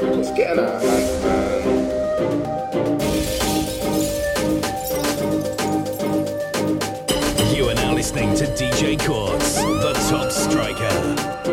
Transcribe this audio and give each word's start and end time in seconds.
You 0.00 0.02
are 7.68 7.74
now 7.74 7.92
listening 7.94 8.34
to 8.34 8.46
DJ 8.46 8.98
Courtz, 8.98 9.54
the 9.54 9.92
top 10.08 10.32
striker. 10.32 11.43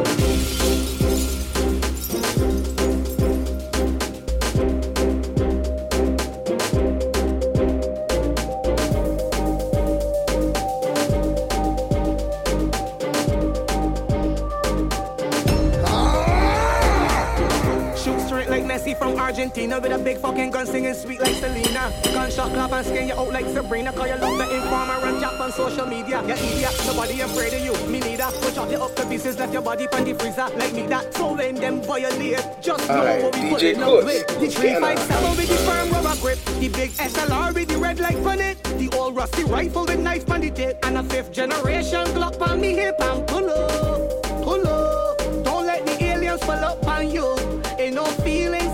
Argentina 19.31 19.79
with 19.79 19.93
a 19.93 19.97
big 19.97 20.17
fucking 20.17 20.51
gun 20.51 20.67
singing 20.67 20.93
sweet 20.93 21.21
like 21.21 21.35
Selena. 21.35 21.89
Gunshot 22.03 22.51
clap 22.51 22.73
and 22.73 22.85
skin 22.85 23.07
you 23.07 23.13
out 23.13 23.31
like 23.31 23.45
Sabrina. 23.45 23.93
Cause 23.93 24.09
you 24.09 24.17
love 24.17 24.37
the 24.37 24.55
informer 24.57 25.07
and 25.07 25.21
jump 25.21 25.39
on 25.39 25.53
social 25.53 25.85
media. 25.85 26.21
You 26.27 26.33
idiot, 26.33 26.75
nobody 26.85 27.21
afraid 27.21 27.53
of 27.53 27.61
you. 27.63 27.71
Me 27.87 27.99
neither. 28.01 28.27
We'll 28.41 28.51
chop 28.51 28.69
you 28.69 28.83
up 28.83 28.93
to 28.97 29.05
pieces, 29.05 29.39
left 29.39 29.53
your 29.53 29.61
body 29.61 29.87
pan 29.87 30.03
the 30.03 30.15
freezer 30.15 30.49
like 30.57 30.73
me 30.73 30.85
that. 30.87 31.13
So 31.13 31.33
when 31.33 31.55
them 31.55 31.81
violate, 31.81 32.43
just 32.61 32.89
know 32.89 32.95
Aye, 32.95 33.23
what 33.23 33.33
we 33.33 33.49
put 33.49 33.61
DJ 33.61 33.73
in 33.73 33.79
Kush, 33.79 34.03
with. 34.03 34.27
The 34.27 34.33
what's 34.35 34.55
going 34.57 34.75
357 34.83 35.37
with 35.37 35.47
the 35.47 35.57
firm 35.63 35.89
rubber 35.91 36.21
grip. 36.21 36.39
The 36.59 36.67
big 36.67 36.91
SLR 36.91 37.53
with 37.55 37.67
the 37.69 37.77
red 37.77 37.99
light 38.01 38.17
on 38.17 38.41
it. 38.41 38.61
The 38.63 38.89
old 38.97 39.15
rusty 39.15 39.45
rifle 39.45 39.85
with 39.85 39.99
knife 39.99 40.29
on 40.29 40.41
the 40.41 40.51
tip. 40.51 40.77
And 40.83 40.97
a 40.97 41.03
fifth 41.03 41.31
generation 41.31 42.03
Glock 42.07 42.41
on 42.45 42.59
me 42.59 42.73
hip 42.73 42.99
and 42.99 43.25
pull 43.25 43.49
up, 43.49 44.23
pull 44.43 44.67
up. 44.67 45.17
Don't 45.45 45.65
let 45.65 45.85
the 45.85 46.03
aliens 46.03 46.41
pull 46.41 46.51
up 46.51 46.85
on 46.85 47.09
you. 47.09 47.37
Ain't 47.79 47.95
no 47.95 48.03
feelings, 48.05 48.11
it's 48.11 48.19
just 48.19 48.25
beating. 48.25 48.70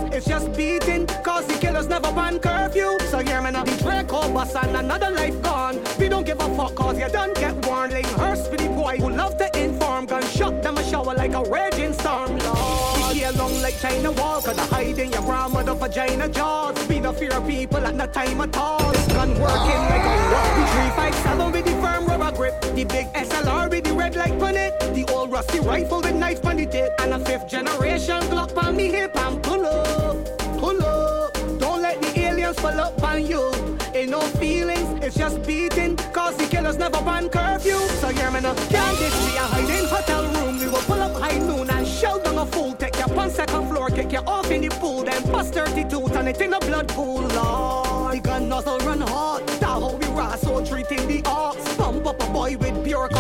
Killers 1.78 1.90
never 1.90 2.12
ban 2.12 2.40
curfew. 2.40 2.98
So 3.12 3.20
me 3.20 3.52
now, 3.52 3.64
the 3.64 3.78
Draco 3.84 4.34
bus 4.34 4.56
and 4.56 4.76
another 4.76 5.12
life 5.12 5.40
gone. 5.44 5.80
We 6.00 6.10
don't 6.10 6.26
give 6.26 6.40
a 6.40 6.56
fuck 6.56 6.74
cause 6.74 6.98
you 6.98 7.08
done 7.10 7.34
get 7.36 7.54
warning. 7.68 8.04
Hearse 8.18 8.48
for 8.48 8.58
the 8.58 8.68
boy 8.70 8.98
who 8.98 9.12
love 9.12 9.38
to 9.38 9.48
inform. 9.56 10.08
Gunshot 10.08 10.64
them 10.64 10.78
a 10.78 10.84
shower 10.84 11.14
like 11.14 11.34
a 11.34 11.44
raging 11.44 11.94
storm. 11.94 12.36
Lord. 12.40 13.14
We 13.14 13.30
long 13.38 13.62
like 13.62 13.80
China 13.80 14.12
wall, 14.12 14.42
cause 14.42 14.58
I 14.58 14.66
hide 14.66 14.98
in 14.98 15.12
your 15.12 15.22
grandmother 15.22 15.76
vagina 15.76 16.28
jaws. 16.30 16.88
Be 16.88 17.00
the 17.00 17.14
fear 17.14 17.34
of 17.34 17.48
people 17.48 17.86
at 17.86 17.94
no 17.94 18.08
time 18.08 18.42
at 18.42 18.58
all. 18.58 18.92
Gun 19.10 19.30
working 19.40 19.82
like 19.92 20.08
a 20.12 20.16
rock. 20.34 20.50
The 20.58 20.66
357 20.98 21.52
with 21.52 21.66
the 21.66 21.72
firm 21.74 22.08
rubber 22.08 22.36
grip. 22.36 22.60
The 22.62 22.86
big 22.86 23.08
SLR 23.14 23.70
with 23.70 23.84
the 23.84 23.94
red 23.94 24.16
light 24.16 24.42
on 24.42 24.58
it. 24.58 24.74
The 24.96 25.06
old 25.14 25.32
rusty 25.32 25.60
rifle 25.60 26.02
with 26.02 26.16
knife 26.16 26.44
on 26.44 26.58
the 26.58 26.66
tip. 26.66 26.92
And 27.00 27.14
a 27.14 27.20
fifth 27.20 27.48
generation 27.48 28.22
Glock 28.32 28.58
on 28.58 28.76
me 28.76 28.88
hip 28.88 29.16
and 29.16 29.44
pull 29.44 29.64
up, 29.64 29.87
on 33.18 33.26
you. 33.26 33.52
Ain't 33.94 34.12
no 34.12 34.22
feelings, 34.40 35.04
it's 35.04 35.18
just 35.18 35.42
beating. 35.46 35.96
Cause 36.14 36.36
the 36.38 36.46
killers 36.46 36.78
never 36.78 37.02
ban 37.02 37.30
curfew. 37.30 37.80
So 38.02 38.10
me 38.10 38.40
now, 38.42 38.54
can't 38.70 38.98
this 39.00 39.16
be 39.26 39.36
a 39.36 39.46
hiding 39.54 39.86
hotel 39.86 40.24
room? 40.34 40.60
We 40.60 40.68
will 40.68 40.86
pull 40.90 41.02
up 41.02 41.14
high 41.22 41.40
noon 41.40 41.70
and 41.70 41.88
shout 41.88 42.24
down 42.24 42.38
a 42.38 42.46
fool. 42.46 42.74
Take 42.74 43.00
up 43.00 43.18
on 43.18 43.30
second 43.30 43.70
floor, 43.70 43.90
kick 43.90 44.12
you 44.12 44.20
off 44.20 44.52
in 44.52 44.62
the 44.62 44.70
pool. 44.70 45.04
Then 45.04 45.24
bust 45.32 45.54
32, 45.54 46.10
turn 46.10 46.28
it 46.28 46.42
in 46.42 46.54
a 46.54 46.60
blood 46.60 46.88
pool. 46.90 47.22
Lord, 47.22 48.16
the 48.16 48.20
gun 48.20 48.50
nozzle 48.50 48.80
run 48.80 49.02
hot. 49.02 49.47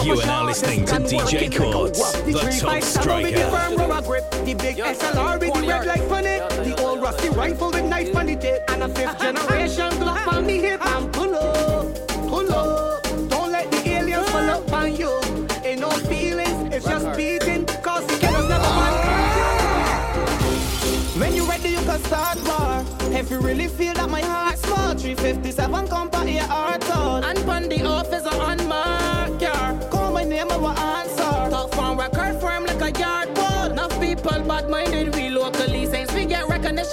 You 0.03 0.13
are 0.13 0.15
now 0.17 0.45
shots. 0.45 0.61
listening 0.63 0.85
to 0.85 0.95
DJ 0.95 1.23
working 1.23 1.71
Courtz, 1.71 1.99
wop. 1.99 2.13
the 2.25 2.33
top 2.33 2.41
357 2.41 3.23
with 3.23 3.33
the 3.33 3.39
striker. 3.39 3.49
firm 3.49 3.89
rubber 3.89 4.07
grip. 4.07 4.29
The 4.31 4.53
big 4.53 4.77
SLR 4.77 5.39
with 5.39 5.53
the 5.53 5.67
red 5.67 5.85
light 5.85 6.01
on 6.11 6.25
it. 6.25 6.49
The 6.65 6.81
old 6.83 7.01
rusty 7.01 7.29
rifle 7.29 7.71
with 7.71 7.85
knife 7.85 8.15
on 8.15 8.25
the 8.25 8.35
tip. 8.35 8.63
And 8.69 8.83
a 8.83 8.89
fifth 8.89 9.19
generation 9.21 9.89
Glock 9.91 10.27
on 10.27 10.45
me 10.45 10.57
hip 10.59 10.85
and 10.85 11.13
pull 11.13 11.33
up, 11.35 12.07
pull 12.27 12.53
up. 12.53 13.03
Don't 13.29 13.51
let 13.51 13.71
the 13.71 13.89
aliens 13.89 14.29
pull 14.29 14.49
up 14.49 14.71
on 14.73 14.93
you. 14.95 15.21
Ain't 15.63 15.79
no 15.79 15.89
feelings, 15.91 16.73
it's 16.75 16.85
just 16.85 17.15
beating. 17.15 17.65
Cause 17.81 18.05
the 18.07 18.17
killers 18.17 18.49
never 18.49 18.63
mind. 18.63 18.97
When 21.19 21.33
you 21.33 21.45
ready, 21.47 21.69
you 21.69 21.79
can 21.79 21.99
start 22.03 22.37
war. 22.43 22.83
If 23.17 23.31
you 23.31 23.39
really 23.39 23.67
feel 23.67 23.93
that 23.93 24.09
my 24.09 24.21
heart's 24.21 24.61
small, 24.63 24.93
357 24.95 25.87
come 25.87 26.09
by 26.09 26.17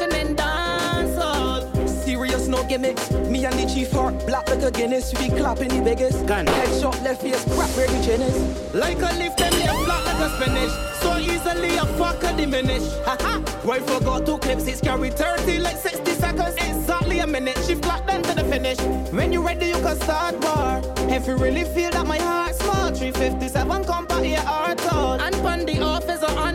get 0.05 0.13
recognition 0.13 0.29
in 0.29 0.37
dance 0.37 1.17
hall. 1.17 1.87
Serious, 1.87 2.49
no 2.49 2.63
gimmicks. 2.65 3.11
Me 3.11 3.45
and 3.45 3.55
the 3.59 3.73
chief 3.73 3.95
are 3.95 4.13
black 4.27 4.49
like 4.49 4.63
a 4.63 4.71
Guinness. 4.71 5.13
We 5.19 5.29
clapping 5.29 5.69
the 5.69 5.83
biggest. 5.83 6.27
Gun. 6.27 6.47
Headshot, 6.47 7.03
left 7.03 7.23
face, 7.23 7.45
crap 7.55 7.71
where 7.71 7.87
the 7.87 8.05
chin 8.05 8.23
is. 8.23 8.75
Like 8.75 8.99
a 8.99 9.13
lift, 9.19 9.39
them 9.39 9.53
left 9.53 9.85
flat 9.85 10.05
like 10.05 10.21
a 10.21 10.29
spinach. 10.37 10.71
So 11.01 11.17
easily 11.19 11.77
a 11.77 11.85
fucker 11.99 12.37
diminish. 12.37 12.87
Haha. 13.05 13.41
Why 13.63 13.81
forgot 13.81 14.27
two 14.27 14.39
clips, 14.39 14.67
it's 14.67 14.81
carry 14.81 15.11
30 15.11 15.59
like 15.59 15.77
60 15.77 16.11
seconds. 16.13 16.55
Exactly 16.57 17.19
a 17.21 17.27
minute. 17.27 17.59
She 17.67 17.75
flat 17.75 18.07
them 18.07 18.23
to 18.23 18.35
the 18.35 18.45
finish. 18.45 18.79
When 19.13 19.33
you 19.33 19.45
ready, 19.45 19.67
you 19.67 19.81
can 19.81 19.97
start 20.01 20.35
war. 20.41 20.83
If 21.09 21.27
you 21.27 21.37
really 21.37 21.65
feel 21.65 21.91
that 21.91 22.07
my 22.07 22.19
heart's 22.19 22.59
small, 22.59 22.91
357 22.91 23.85
come 23.85 24.07
by 24.07 24.23
your 24.23 24.41
heart 24.41 24.81
all. 24.93 25.21
And 25.21 25.35
pon 25.37 25.65
the 25.65 25.83
officer 25.83 26.27
on 26.27 26.54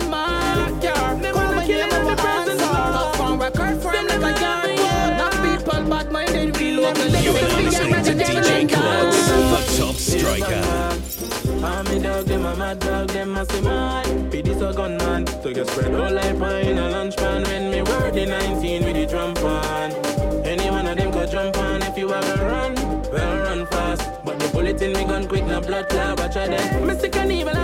striker. 10.39 11.65
I'm 11.65 11.85
me 11.85 11.99
dog, 11.99 12.25
them 12.25 12.45
a 12.45 12.55
mad 12.55 12.79
dog, 12.79 13.09
them 13.09 13.35
a 13.35 13.45
say 13.45 13.61
mad. 13.61 14.31
Be 14.31 14.41
this 14.41 14.61
a 14.61 14.73
gunman, 14.73 15.27
so 15.27 15.53
get 15.53 15.67
spread 15.67 15.93
all 15.93 16.39
pie 16.39 16.61
in 16.61 16.77
a 16.77 16.89
lunch 16.89 17.15
pan. 17.17 17.43
When 17.43 17.71
me 17.71 17.81
word 17.81 18.13
the 18.13 18.25
19 18.25 18.83
with 18.85 18.95
the 18.95 19.05
drum 19.05 19.33
pan. 19.33 19.91
Any 20.45 20.69
one 20.69 20.87
of 20.87 20.97
them 20.97 21.11
could 21.11 21.31
jump 21.31 21.57
on 21.57 21.81
if 21.83 21.97
you 21.97 22.11
a 22.11 22.21
run. 22.45 22.75
Well, 23.11 23.37
run 23.43 23.65
fast. 23.67 24.09
But 24.23 24.39
the 24.39 24.47
bullet 24.49 24.81
in 24.81 24.93
me 24.93 25.03
gun 25.05 25.27
quick, 25.27 25.45
no 25.45 25.61
blood 25.61 25.89
clot, 25.89 26.19
watch 26.19 26.37
out 26.37 26.49
them. 26.49 26.87
Mystic 26.87 27.15
and 27.15 27.31
evil 27.31 27.59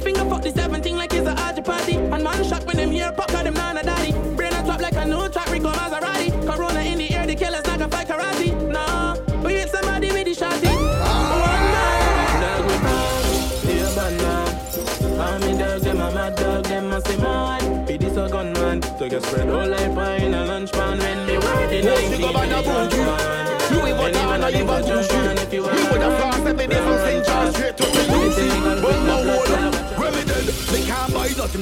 finger 0.00 0.24
fuck 0.24 0.42
the 0.42 0.50
17 0.50 0.96
like 0.96 1.12
it's 1.12 1.26
a 1.26 1.34
RG 1.34 1.64
party. 1.64 1.96
And 1.96 2.22
man 2.24 2.44
shot 2.44 2.64
when 2.66 2.76
them 2.76 2.90
here, 2.90 3.12
pop 3.12 3.32
out 3.32 3.44
them 3.44 3.54
nana 3.54 3.82
daddy. 3.82 4.12
Brain 4.36 4.52
on 4.54 4.64
top 4.64 4.80
like 4.80 4.94
a 4.94 5.04
new 5.04 5.28
track, 5.28 5.50
Rico 5.50 5.70
Maserati. 5.72 6.30
Corona 6.46 6.80
in 6.80 6.98
the 6.98 7.14
air, 7.14 7.26
the 7.26 7.34
killers 7.34 7.64
not 7.66 7.78
gonna 7.78 7.88
fight 7.88 8.08
karate. 8.08 8.50
Nah, 8.70 9.16
we 9.42 9.54
hit 9.54 9.70
somebody 9.70 10.10
with 10.12 10.24
the 10.24 10.34
shotty. 10.34 10.70
Man, 11.72 12.40
they 13.64 13.80
a 13.80 13.84
man. 13.94 15.20
I'm 15.20 15.40
me 15.40 15.58
dog, 15.58 15.80
them 15.82 16.00
a 16.00 16.10
mad 16.10 16.34
dog, 16.36 16.64
them 16.64 16.92
a 16.92 17.00
say 17.02 17.16
mad. 17.18 17.86
Be 17.86 17.96
this 17.96 18.16
a 18.16 18.28
gunman, 18.28 18.82
so 18.82 19.08
get 19.08 19.22
spread 19.22 19.48
all 19.50 19.66
like 19.66 19.94
pie 19.94 20.16
in 20.16 20.34
a 20.34 20.44
lunch 20.46 20.72
pan. 20.72 20.98
When 20.98 21.26
me 21.26 21.34
work 21.34 21.70
the 21.70 21.82
19, 21.82 22.20
go 22.20 22.32
by 22.32 22.46
the 22.46 22.62
boogie. 22.62 23.04
Louis 23.70 23.92
Vuitton, 23.92 24.42
I 24.42 24.50
live 24.50 24.68
a 24.68 24.80
bougie. 24.82 25.50
We 25.50 25.58
would 25.60 26.00
have 26.00 26.18
fast 26.20 26.46
every 26.46 26.66
day 26.66 26.80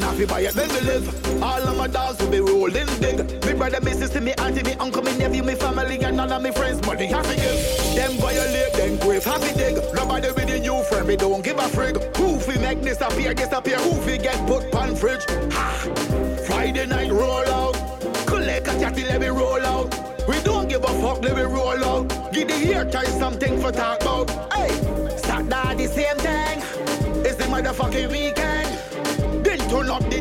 not 0.00 0.16
fi 0.16 0.24
buy 0.24 0.40
it, 0.40 0.54
then 0.54 0.68
me 0.68 0.80
live. 0.80 1.42
All 1.42 1.62
of 1.62 1.76
my 1.76 1.86
dogs 1.86 2.18
will 2.20 2.30
be 2.30 2.40
rolling 2.40 2.86
big. 3.00 3.18
Me 3.44 3.52
brother, 3.54 3.80
me 3.80 3.92
sister, 3.92 4.20
me 4.20 4.32
auntie, 4.34 4.62
me 4.62 4.72
uncle, 4.74 5.02
me 5.02 5.16
nephew, 5.16 5.42
me 5.42 5.54
family, 5.54 5.98
and 6.02 6.16
none 6.16 6.32
of 6.32 6.42
me 6.42 6.50
friends 6.50 6.84
money 6.86 7.06
happy 7.06 7.36
give. 7.36 7.94
Them 7.94 8.12
violate, 8.18 8.72
them 8.74 8.96
grave 8.98 9.24
happy 9.24 9.52
dig. 9.54 9.76
Nobody 9.94 10.28
with 10.28 10.50
a 10.50 10.58
new 10.60 10.82
friend, 10.84 11.08
me 11.08 11.16
don't 11.16 11.42
give 11.42 11.58
a 11.58 11.68
frig. 11.68 12.16
Who 12.16 12.38
fi 12.38 12.58
make 12.60 12.82
disappear, 12.82 13.34
disappear? 13.34 13.78
Who 13.78 14.00
fi 14.02 14.18
get 14.18 14.46
put 14.46 14.70
pan 14.70 14.94
fridge? 14.94 15.24
Ha! 15.52 16.44
Friday 16.46 16.86
night 16.86 17.10
roll 17.10 17.48
out. 17.48 17.74
Collect 18.26 18.68
a 18.68 18.78
chatty, 18.80 19.04
let 19.04 19.20
me 19.20 19.28
roll 19.28 19.64
out. 19.64 19.94
We 20.28 20.38
don't 20.42 20.68
give 20.68 20.84
a 20.84 20.92
fuck, 21.00 21.22
let 21.22 21.36
me 21.36 21.42
roll 21.42 21.84
out. 21.84 22.32
Give 22.32 22.46
the 22.46 22.54
ear 22.54 22.84
tie 22.84 23.04
something 23.04 23.60
for 23.60 23.72
talk 23.72 24.02
about. 24.02 24.30
Hey, 24.52 24.68
Saturday 25.16 25.86
the 25.86 25.88
same 25.88 26.16
thing. 26.18 26.58
It's 27.24 27.36
the 27.36 27.44
motherfucking 27.44 28.10
weekend. 28.10 28.38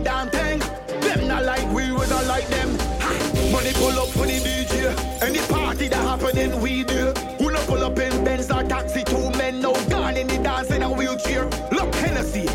Then 0.03 0.05
turn 0.05 0.21
up 0.21 0.31
the 0.31 0.39
damn 0.47 0.59
thing. 0.59 0.99
Them 1.01 1.27
not 1.27 1.43
like 1.45 1.67
we, 1.73 1.91
we 1.91 2.07
not 2.07 2.25
like 2.25 2.47
them. 2.47 2.77
Ha! 2.99 3.49
Money 3.51 3.71
pull 3.73 3.99
up 3.99 4.09
for 4.09 4.25
the 4.25 4.39
DJ. 4.39 5.21
Any 5.21 5.39
party 5.47 5.87
that 5.87 5.95
happening, 5.95 6.59
we 6.61 6.83
do. 6.83 7.13
Who 7.39 7.51
not 7.51 7.65
pull 7.67 7.83
up 7.83 7.97
in 7.99 8.23
Benz 8.23 8.51
or 8.51 8.63
taxi? 8.63 9.03
Two 9.03 9.29
men 9.31 9.61
now 9.61 9.73
gone 9.89 10.17
in 10.17 10.27
the 10.27 10.37
dance 10.37 10.71
in 10.71 10.83
a 10.83 10.91
wheelchair. 10.91 11.45
Look, 11.71 11.93
Hennessy 11.95 12.47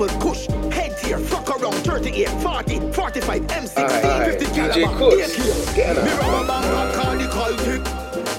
rifle, 0.00 0.20
kush, 0.20 0.46
head 0.72 0.98
here, 0.98 1.18
fuck 1.18 1.48
around, 1.50 1.74
38, 1.84 2.28
40, 2.42 2.92
45, 2.92 3.42
M16, 3.42 3.78
Aye, 3.78 4.36
50 4.38 4.46
DJ 4.46 4.54
caliber, 4.54 4.98
Kush, 4.98 5.38
AK. 5.38 5.76
get 5.76 5.96
Me 5.96 6.10
her. 6.10 6.18
rubber 6.20 6.46
band 6.46 6.94
call 6.94 7.16
the 7.16 7.24
cultic. 7.24 7.86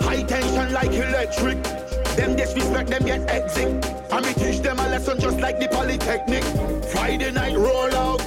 High 0.02 0.24
tension 0.24 0.74
like 0.74 0.92
electric. 0.94 1.64
Them 2.16 2.36
disrespect 2.36 2.90
them 2.90 3.04
get 3.06 3.30
exit. 3.30 3.82
Teach 4.12 4.48
a 4.48 4.51
lesson 4.92 5.18
just 5.22 5.40
like 5.40 5.58
the 5.58 5.68
polytechnic. 5.70 6.44
Friday 6.92 7.32
night 7.32 7.56
roll 7.56 7.94
out. 7.96 8.20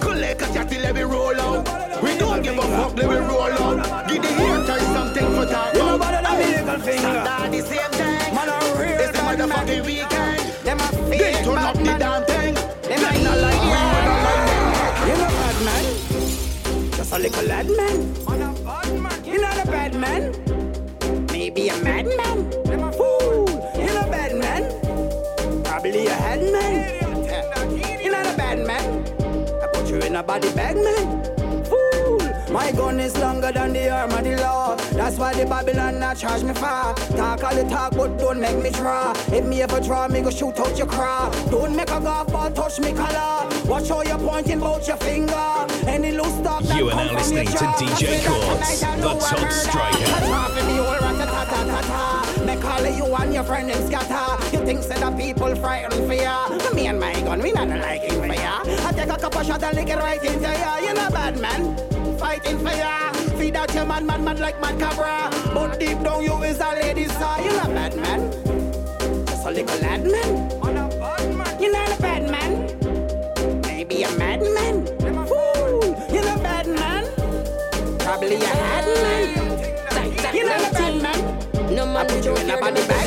Collect 0.00 0.42
a 0.42 0.46
chatty 0.52 0.78
let 0.78 0.94
me 0.94 1.02
roll 1.02 1.40
out. 1.40 1.64
We 2.02 2.18
don't 2.18 2.42
give 2.42 2.58
a 2.58 2.62
fuck 2.76 2.94
let 2.96 3.08
me 3.08 3.16
roll 3.16 3.56
out. 3.64 4.06
Give 4.06 4.20
the 4.22 4.28
haters 4.28 4.82
something 4.96 5.26
for 5.34 5.46
talk 5.46 5.72
You 5.72 5.78
know 5.80 5.96
about. 5.96 6.12
better 6.12 6.22
than 6.26 6.36
me, 6.40 6.46
little 6.56 6.80
finger. 6.86 7.20
Start 7.24 7.50
the 7.50 7.60
same 7.70 7.92
thing. 8.00 8.34
Man, 8.36 8.48
a 8.52 8.56
real 8.78 9.00
It's 9.00 9.12
the 9.16 9.22
motherfucking 9.28 9.82
weekend. 9.86 10.40
Them 10.66 10.80
a 10.84 10.88
They 11.10 11.32
turn 11.42 11.58
up 11.68 11.76
the 11.76 11.94
damn 12.04 12.22
thing. 12.30 12.54
Them 12.54 13.00
Them 13.00 13.02
a 13.08 13.24
not 13.24 13.38
like 13.46 13.62
we, 13.64 13.72
we 13.72 13.96
not 14.04 14.20
like 14.26 14.44
them. 14.50 15.08
You 15.08 15.14
know 15.20 15.30
bad 15.40 15.58
man. 15.68 15.84
Just 16.96 17.12
a 17.14 17.18
little 17.18 17.46
lad 17.46 17.68
man. 17.78 17.96
You 19.24 19.38
know 19.40 19.52
the 19.60 19.66
bad 19.74 19.94
man. 19.94 20.22
Maybe 21.32 21.68
a 21.68 21.76
madman. 21.78 22.19
Body 30.30 30.52
bag 30.52 30.76
man. 30.76 31.64
Fool. 31.64 32.52
My 32.52 32.70
gun 32.70 33.00
is 33.00 33.18
longer 33.18 33.50
than 33.50 33.72
the 33.72 33.90
arm 33.90 34.12
of 34.12 34.22
the 34.22 34.36
law. 34.36 34.76
That's 34.92 35.18
why 35.18 35.34
the 35.34 35.44
Babylon 35.44 35.98
not 35.98 36.18
charge 36.18 36.44
me 36.44 36.54
for. 36.54 36.94
Talk 37.16 37.42
all 37.42 37.52
the 37.52 37.64
talk, 37.68 37.96
but 37.96 38.16
don't 38.16 38.40
make 38.40 38.56
me 38.62 38.70
draw. 38.70 39.12
If 39.32 39.44
me 39.44 39.60
ever 39.62 39.80
draw, 39.80 40.06
me 40.06 40.20
go 40.20 40.30
shoot 40.30 40.56
out 40.60 40.78
your 40.78 40.86
craw. 40.86 41.30
Don't 41.50 41.74
make 41.74 41.90
a 41.90 42.00
golf 42.00 42.28
ball 42.28 42.48
touch 42.52 42.78
me 42.78 42.92
color. 42.92 43.48
Watch 43.66 43.88
how 43.88 44.02
you're 44.02 44.18
pointing 44.18 44.62
out 44.62 44.86
your 44.86 44.98
finger. 44.98 45.66
Any 45.88 46.12
loose 46.12 46.40
talk 46.42 46.62
that 46.62 46.78
You 46.78 46.90
are 46.90 46.94
now 46.94 47.12
listening 47.12 47.46
to. 47.46 47.52
DJ 47.52 47.90
I 47.90 48.20
feel 48.20 48.22
that 48.22 48.44
Courtz, 48.44 48.78
tonight 48.78 48.92
I 48.92 49.00
the 49.00 49.18
top 49.18 49.50
striker. 49.50 50.39
You 53.10 53.16
and 53.16 53.34
your 53.34 53.42
friend 53.42 53.68
them 53.68 53.86
scatter. 53.86 54.56
You 54.56 54.64
think 54.64 54.82
say 54.82 54.98
the 54.98 55.10
people 55.10 55.54
frightened 55.56 56.06
for 56.06 56.14
ya? 56.14 56.48
Me 56.74 56.86
and 56.86 57.00
my 57.00 57.12
gun, 57.22 57.42
we 57.42 57.50
not 57.52 57.68
liking 57.68 58.10
for 58.10 58.26
ya. 58.26 58.62
I 58.62 58.92
take 58.92 59.10
a 59.10 59.16
couple 59.18 59.42
shot 59.42 59.62
and 59.62 59.76
lick 59.76 59.88
it 59.88 59.96
right 59.96 60.22
into 60.22 60.40
ya. 60.40 60.78
You 60.78 60.94
know 60.94 61.10
bad 61.10 61.38
man, 61.40 61.76
fighting 62.18 62.58
for 62.58 62.72
ya. 62.72 63.12
Feed 63.36 63.56
out 63.56 63.74
your 63.74 63.86
man, 63.86 64.06
man, 64.06 64.24
man 64.24 64.38
like 64.38 64.60
mad 64.60 64.78
cabra. 64.78 65.28
But 65.52 65.80
deep 65.80 66.00
down 66.02 66.22
you 66.22 66.40
is 66.44 66.60
a 66.60 66.70
lady, 66.80 67.06
sir. 67.06 67.36
You 67.42 67.50
know 67.50 67.74
bad 67.74 67.96
man, 67.96 68.30
just 69.26 69.46
a 69.46 69.50
little 69.50 69.80
lad 69.80 70.04
man. 70.06 70.50
You 71.60 71.72
know 71.72 71.84
the 71.86 71.96
bad 72.00 72.30
man, 72.30 73.60
maybe 73.62 74.02
a 74.04 74.10
madman. 74.12 74.86
Fool, 75.26 75.82
you 76.14 76.22
know 76.22 76.38
bad 76.38 76.66
man, 76.68 77.04
probably 77.98 78.36
a 78.36 78.46
had 78.46 78.86
man. 79.02 80.34
You 80.34 80.44
know 80.46 80.58
the 80.62 80.70
bad 80.72 81.02
man. 81.02 81.74
No 81.74 81.86
man 81.86 82.06
put 82.06 82.24
you 82.24 82.34
in 82.36 82.50
a 82.50 82.56
body 82.56 82.86
bag. 82.86 82.99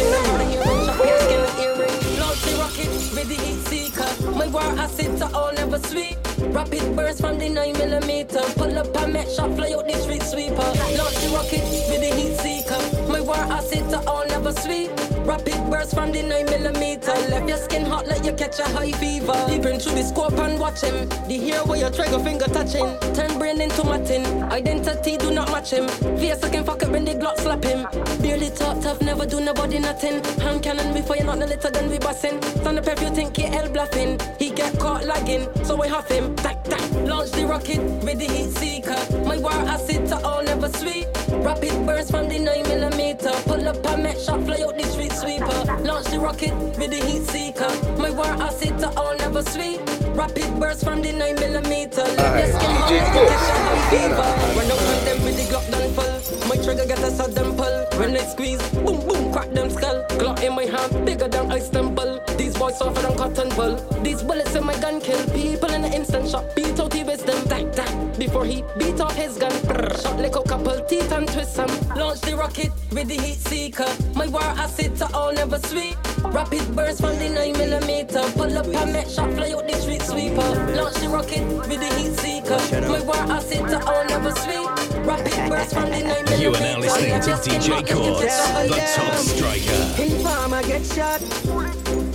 To 5.07 5.27
all 5.35 5.53
never 5.53 5.79
sweet. 5.79 6.17
Rapid 6.39 6.95
burst 6.95 7.21
from 7.21 7.37
the 7.37 7.49
9 7.49 7.73
millimeter. 7.73 8.41
Pull 8.55 8.77
up 8.77 8.95
a 8.95 9.07
met 9.07 9.29
shot, 9.31 9.55
fly 9.55 9.73
out 9.73 9.87
the 9.87 9.97
street 9.97 10.23
sweeper. 10.23 10.69
Lousy 10.97 11.27
rocket 11.33 11.63
with 11.89 12.01
the 12.01 12.11
heat 12.15 12.35
seeker. 12.37 13.02
War 13.33 13.51
acid 13.51 13.89
to 13.89 13.99
all 14.07 14.25
never 14.27 14.51
sweet. 14.51 14.91
Rapid 15.25 15.57
burst 15.71 15.95
from 15.95 16.11
the 16.11 16.21
9 16.21 16.45
millimeter. 16.45 17.13
Left 17.31 17.49
your 17.49 17.57
skin 17.57 17.83
hot 17.83 18.05
like 18.07 18.23
you 18.25 18.33
catch 18.33 18.59
a 18.59 18.65
high 18.65 18.91
fever. 18.91 19.33
Peeping 19.47 19.79
through 19.79 19.95
the 19.95 20.03
scope 20.03 20.37
and 20.37 20.59
watch 20.59 20.81
him. 20.81 21.09
The 21.27 21.37
hair 21.39 21.63
where 21.65 21.79
your 21.79 21.89
trigger 21.89 22.19
finger 22.19 22.45
touching. 22.45 22.85
Turn 23.15 23.39
brain 23.39 23.59
into 23.59 23.83
matin. 23.85 24.43
Identity 24.51 25.17
do 25.17 25.31
not 25.31 25.51
match 25.51 25.71
him. 25.71 25.87
Face 26.19 26.47
can 26.49 26.63
fuck 26.63 26.83
up 26.83 26.91
when 26.91 27.05
the 27.05 27.15
Glock 27.15 27.39
slap 27.39 27.63
him. 27.63 27.87
Barely 28.21 28.51
talk 28.51 28.79
tough, 28.81 29.01
never 29.01 29.25
do 29.25 29.39
nobody 29.41 29.79
nothing. 29.79 30.23
Hand 30.39 30.61
cannon 30.61 30.93
before 30.93 31.15
you're 31.15 31.25
not 31.25 31.39
no 31.39 31.47
little 31.47 31.71
gun 31.71 31.89
we 31.89 31.97
bussin'. 31.97 32.43
Stand 32.61 32.77
up 32.77 32.87
if 32.87 33.01
you 33.01 33.09
think 33.09 33.35
he 33.35 33.45
L 33.45 33.67
bluffing. 33.69 34.19
He 34.37 34.51
get 34.51 34.77
caught 34.77 35.05
lagging, 35.05 35.47
so 35.63 35.75
we 35.75 35.87
huff 35.87 36.07
him. 36.07 36.35
Tack 36.35 36.63
tack, 36.65 36.83
launch 37.07 37.31
the 37.31 37.47
rocket 37.47 37.81
with 38.03 38.19
the 38.19 38.25
heat 38.25 38.51
seeker. 38.51 38.99
My 39.25 39.37
war 39.39 39.53
acid 39.73 40.05
to 40.09 40.17
all 40.23 40.43
never 40.43 40.69
sweet. 40.69 41.07
Rapid 41.29 41.85
burst 41.85 42.11
from 42.11 42.29
the 42.29 42.37
9 42.37 42.63
millimeter. 42.63 43.22
Pull 43.23 43.67
up 43.69 43.85
a 43.85 43.97
met 43.97 44.19
shot, 44.19 44.43
fly 44.43 44.59
out 44.61 44.77
the 44.77 44.83
street 44.83 45.13
sweeper. 45.13 45.79
Launch 45.83 46.07
the 46.07 46.19
rocket 46.19 46.53
with 46.77 46.91
the 46.91 46.97
heat 46.97 47.23
seeker. 47.23 47.71
My 47.97 48.11
war 48.11 48.25
acid 48.25 48.77
to 48.79 48.89
all 48.99 49.15
never 49.15 49.41
sweet. 49.43 49.79
Rapid 50.13 50.59
burst 50.59 50.83
from 50.83 51.01
the 51.01 51.13
9 51.13 51.35
millimeter. 51.35 52.03
Let 52.03 52.37
your 52.37 52.59
skin 52.59 52.71
hot 52.75 52.91
DJ 52.91 52.99
like 52.99 53.07
you 53.07 53.21
Kush. 53.21 53.31
catch 53.31 53.49
a 53.49 53.55
high 53.63 53.89
fever. 53.89 54.29
Run 54.59 54.71
out 54.71 54.87
on 54.91 55.05
them 55.05 55.23
with 55.23 55.37
the 55.37 55.45
Glock 55.47 55.71
done 55.71 55.89
full. 55.95 56.47
My 56.49 56.55
trigger 56.63 56.85
get 56.85 56.99
a 56.99 57.11
sudden 57.11 57.55
pull. 57.55 57.99
When 57.99 58.11
they 58.11 58.25
squeeze, 58.25 58.61
boom 58.71 59.07
boom, 59.07 59.31
crack 59.31 59.49
them 59.51 59.69
skull. 59.69 60.03
Glock 60.19 60.43
in 60.43 60.53
my 60.53 60.65
hand, 60.65 61.05
bigger 61.05 61.29
than 61.29 61.49
Istanbul. 61.49 62.19
These 62.37 62.57
boys 62.57 62.77
softer 62.77 63.03
than 63.03 63.15
cotton 63.15 63.55
wool. 63.55 63.75
These 64.03 64.21
bullets 64.23 64.53
in 64.53 64.65
my 64.65 64.77
gun 64.79 64.99
kill 64.99 65.23
people 65.29 65.71
in 65.71 65.85
an 65.85 65.93
instant 65.93 66.29
shot. 66.29 66.53
Beat 66.55 66.77
out 66.77 66.91
the 66.91 67.03
wisdom. 67.03 67.33
Before 67.43 67.72
he 68.43 68.63
beat 68.77 68.99
off 68.99 69.15
his 69.15 69.37
gun, 69.37 69.51
Brr. 69.65 69.95
shot 69.97 70.19
like 70.19 70.35
a 70.35 70.43
couple 70.43 70.79
teeth 70.85 71.11
and 71.11 71.27
twist 71.27 71.55
some. 71.55 71.69
Launch 71.95 72.21
the 72.21 72.35
rocket 72.35 72.71
with 72.91 73.07
the 73.07 73.15
heat 73.15 73.37
seeker. 73.37 73.87
My 74.15 74.27
war 74.27 74.41
acid 74.41 74.95
to 74.97 75.13
all 75.13 75.33
never 75.33 75.59
sweet. 75.59 75.95
Rapid 76.23 76.75
burst 76.75 77.01
from 77.01 77.17
the 77.19 77.29
9 77.29 77.53
millimeter. 77.53 78.21
Pull 78.35 78.57
up 78.57 78.65
a 78.65 78.85
met 78.91 79.09
shot, 79.09 79.33
fly 79.33 79.51
out 79.51 79.67
the 79.67 79.75
street 79.75 80.01
sweeper. 80.01 80.49
Launch 80.75 80.95
the 80.95 81.09
rocket 81.09 81.45
with 81.67 81.79
the 81.79 81.89
heat 81.97 82.13
seeker. 82.19 82.59
My 82.87 83.01
war 83.01 83.15
acid 83.31 83.67
to 83.69 83.83
all 83.85 84.05
never 84.05 84.31
sweet. 84.31 84.67
Rapid 85.05 85.49
burst 85.49 85.73
from 85.73 85.89
the 85.89 85.99
9 85.99 86.03
millimeter. 86.03 86.35
You 86.37 86.55
are 86.55 86.59
now 86.59 86.79
listening 86.79 87.21
to 87.21 87.31
DJ 87.43 87.87
Courtz, 87.87 88.49
the 88.69 88.81
top 88.95 89.15
striker. 89.15 90.01
Informer 90.01 90.63
get 90.63 90.85
shot, 90.85 91.21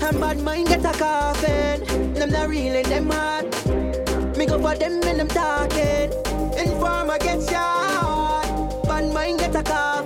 and 0.02 0.20
bad 0.20 0.40
mind 0.40 0.68
get 0.68 0.84
a 0.84 0.98
coffin. 0.98 2.14
Them 2.14 2.30
not 2.30 2.48
real 2.48 2.74
in 2.74 2.88
them 2.88 3.10
heart. 3.10 3.87
Me 4.38 4.46
go 4.46 4.56
for 4.56 4.76
them 4.76 5.00
when 5.00 5.16
them 5.16 5.26
talking. 5.26 6.12
Informer 6.56 7.18
get 7.18 7.42
shot, 7.42 8.84
bad 8.84 9.12
mind 9.12 9.40
get 9.40 9.56
a 9.56 9.62
coffin. 9.64 9.97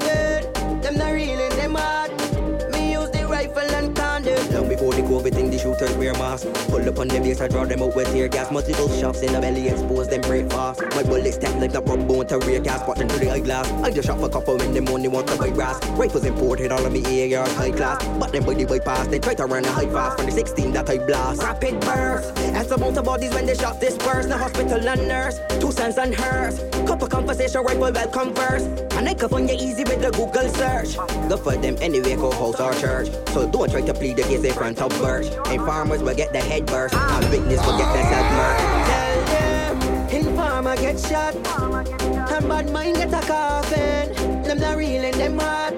COVID 5.22 5.34
thing, 5.34 5.50
the 5.50 5.58
shooters 5.58 5.96
wear 5.96 6.12
masks. 6.14 6.50
Pull 6.66 6.88
up 6.88 6.98
on 6.98 7.06
the 7.06 7.20
base, 7.20 7.40
I 7.40 7.46
draw 7.46 7.64
them 7.64 7.80
out 7.80 7.94
with 7.94 8.10
tear 8.12 8.26
gas. 8.26 8.50
Multiple 8.50 8.88
shots 8.98 9.22
in 9.22 9.32
the 9.32 9.40
belly, 9.40 9.68
expose 9.68 10.08
them 10.08 10.20
break 10.22 10.50
fast. 10.50 10.80
My 10.96 11.04
bullets 11.04 11.36
step 11.36 11.54
like 11.60 11.70
the 11.70 11.80
rub 11.80 12.08
bone 12.08 12.26
to 12.26 12.38
rear 12.40 12.58
gas, 12.58 12.86
watching 12.88 13.08
through 13.08 13.26
the 13.26 13.30
eyeglass. 13.30 13.70
I 13.84 13.92
just 13.92 14.08
shot 14.08 14.18
for 14.18 14.28
couple 14.28 14.56
when 14.56 14.74
them 14.74 14.88
only 14.88 15.06
want 15.06 15.28
to 15.28 15.36
buy 15.36 15.50
grass. 15.50 15.78
Rifles 15.90 16.24
imported, 16.24 16.72
all 16.72 16.84
of 16.84 16.92
me 16.92 17.34
AR 17.34 17.48
high 17.50 17.70
class. 17.70 18.04
But 18.18 18.32
them 18.32 18.44
body 18.44 18.64
bypass, 18.64 19.06
they 19.06 19.20
try 19.20 19.34
to 19.34 19.46
run 19.46 19.64
a 19.64 19.70
high 19.70 19.86
fast. 19.86 20.16
From 20.16 20.26
the 20.26 20.32
16 20.32 20.72
that 20.72 20.90
I 20.90 20.98
blast. 20.98 21.40
Rapid 21.40 21.80
burst. 21.82 22.36
As 22.38 22.72
amount 22.72 22.98
of 22.98 23.04
bodies 23.04 23.32
when 23.32 23.46
the 23.46 23.54
shot 23.54 23.80
disperse. 23.80 24.26
The 24.26 24.36
hospital 24.36 24.88
and 24.88 25.06
nurse. 25.06 25.38
Two 25.60 25.70
sons 25.70 25.98
and 25.98 26.14
hers. 26.16 26.58
Couple 26.84 27.06
conversation 27.06 27.62
rifle 27.62 27.92
well 27.92 28.08
converse. 28.08 28.64
And 29.02 29.08
I 29.08 29.14
can 29.14 29.28
find 29.30 29.50
you 29.50 29.56
easy 29.56 29.82
with 29.82 30.00
the 30.00 30.12
Google 30.12 30.48
search. 30.54 30.94
Go 31.28 31.36
for 31.36 31.56
them 31.56 31.76
anyway, 31.80 32.14
go 32.14 32.30
house 32.30 32.60
or 32.60 32.72
church. 32.74 33.08
So 33.30 33.50
don't 33.50 33.68
try 33.68 33.80
to 33.80 33.92
plead 33.92 34.14
the 34.14 34.22
case 34.22 34.44
in 34.44 34.54
front 34.54 34.80
of 34.80 34.90
birch. 35.00 35.26
And 35.48 35.60
farmers 35.66 36.04
will 36.04 36.14
get 36.14 36.32
the 36.32 36.38
head 36.38 36.66
burst. 36.66 36.94
Ah. 36.96 37.18
And 37.18 37.28
witness 37.28 37.58
will 37.66 37.76
get 37.78 37.92
the 37.92 37.98
ah. 37.98 38.12
self 38.12 38.28
murder. 38.38 38.78
Tell 38.92 39.18
them, 39.32 40.26
informer 40.28 40.76
get 40.76 41.00
shot, 41.00 41.34
and 41.34 42.48
bad 42.48 42.70
mind 42.70 42.94
get 42.94 43.12
a 43.12 43.26
coffin. 43.26 44.42
Them 44.44 44.60
not 44.60 44.76
real 44.76 45.02
in 45.02 45.18
them 45.18 45.36
heart. 45.36 45.74